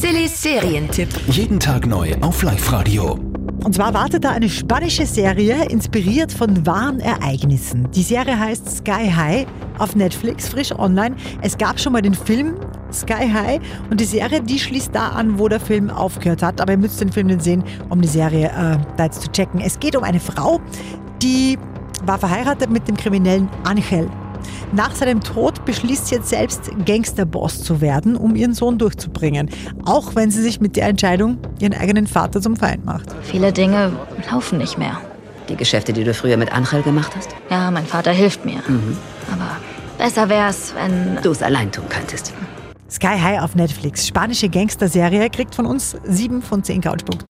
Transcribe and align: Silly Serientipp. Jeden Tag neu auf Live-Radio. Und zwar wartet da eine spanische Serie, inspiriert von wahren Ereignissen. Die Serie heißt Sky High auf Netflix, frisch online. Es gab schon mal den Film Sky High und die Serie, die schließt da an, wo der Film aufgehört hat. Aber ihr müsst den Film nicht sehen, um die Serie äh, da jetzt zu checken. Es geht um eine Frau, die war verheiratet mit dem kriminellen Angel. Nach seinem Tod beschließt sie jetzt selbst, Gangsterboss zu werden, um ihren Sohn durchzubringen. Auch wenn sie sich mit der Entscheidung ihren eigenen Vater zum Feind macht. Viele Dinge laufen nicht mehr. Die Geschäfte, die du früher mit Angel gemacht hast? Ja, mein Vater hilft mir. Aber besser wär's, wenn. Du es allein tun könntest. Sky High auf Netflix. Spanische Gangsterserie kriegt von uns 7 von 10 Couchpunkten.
Silly 0.00 0.28
Serientipp. 0.28 1.08
Jeden 1.26 1.58
Tag 1.58 1.84
neu 1.84 2.14
auf 2.20 2.44
Live-Radio. 2.44 3.14
Und 3.64 3.74
zwar 3.74 3.92
wartet 3.94 4.22
da 4.22 4.30
eine 4.30 4.48
spanische 4.48 5.04
Serie, 5.04 5.64
inspiriert 5.64 6.32
von 6.32 6.64
wahren 6.64 7.00
Ereignissen. 7.00 7.90
Die 7.90 8.04
Serie 8.04 8.38
heißt 8.38 8.76
Sky 8.78 9.10
High 9.10 9.46
auf 9.78 9.96
Netflix, 9.96 10.50
frisch 10.50 10.70
online. 10.70 11.16
Es 11.42 11.58
gab 11.58 11.80
schon 11.80 11.94
mal 11.94 12.00
den 12.00 12.14
Film 12.14 12.54
Sky 12.92 13.28
High 13.28 13.60
und 13.90 13.98
die 13.98 14.04
Serie, 14.04 14.40
die 14.40 14.60
schließt 14.60 14.94
da 14.94 15.08
an, 15.08 15.36
wo 15.36 15.48
der 15.48 15.58
Film 15.58 15.90
aufgehört 15.90 16.44
hat. 16.44 16.60
Aber 16.60 16.70
ihr 16.70 16.78
müsst 16.78 17.00
den 17.00 17.10
Film 17.10 17.26
nicht 17.26 17.42
sehen, 17.42 17.64
um 17.88 18.00
die 18.00 18.06
Serie 18.06 18.50
äh, 18.50 18.78
da 18.96 19.04
jetzt 19.04 19.22
zu 19.22 19.32
checken. 19.32 19.60
Es 19.60 19.80
geht 19.80 19.96
um 19.96 20.04
eine 20.04 20.20
Frau, 20.20 20.60
die 21.20 21.58
war 22.04 22.18
verheiratet 22.18 22.70
mit 22.70 22.86
dem 22.86 22.96
kriminellen 22.96 23.48
Angel. 23.64 24.08
Nach 24.72 24.94
seinem 24.94 25.20
Tod 25.20 25.64
beschließt 25.64 26.08
sie 26.08 26.16
jetzt 26.16 26.28
selbst, 26.28 26.70
Gangsterboss 26.84 27.62
zu 27.62 27.80
werden, 27.80 28.16
um 28.16 28.36
ihren 28.36 28.52
Sohn 28.52 28.78
durchzubringen. 28.78 29.50
Auch 29.84 30.14
wenn 30.14 30.30
sie 30.30 30.42
sich 30.42 30.60
mit 30.60 30.76
der 30.76 30.88
Entscheidung 30.88 31.38
ihren 31.58 31.74
eigenen 31.74 32.06
Vater 32.06 32.40
zum 32.40 32.56
Feind 32.56 32.84
macht. 32.84 33.06
Viele 33.22 33.52
Dinge 33.52 33.92
laufen 34.30 34.58
nicht 34.58 34.76
mehr. 34.76 35.00
Die 35.48 35.56
Geschäfte, 35.56 35.94
die 35.94 36.04
du 36.04 36.12
früher 36.12 36.36
mit 36.36 36.52
Angel 36.52 36.82
gemacht 36.82 37.12
hast? 37.16 37.30
Ja, 37.48 37.70
mein 37.70 37.86
Vater 37.86 38.12
hilft 38.12 38.44
mir. 38.44 38.58
Aber 39.32 39.56
besser 39.96 40.28
wär's, 40.28 40.74
wenn. 40.74 41.22
Du 41.22 41.30
es 41.30 41.42
allein 41.42 41.72
tun 41.72 41.84
könntest. 41.88 42.34
Sky 42.90 43.18
High 43.18 43.40
auf 43.40 43.54
Netflix. 43.54 44.06
Spanische 44.06 44.48
Gangsterserie 44.50 45.30
kriegt 45.30 45.54
von 45.54 45.64
uns 45.64 45.96
7 46.04 46.42
von 46.42 46.62
10 46.62 46.82
Couchpunkten. 46.82 47.26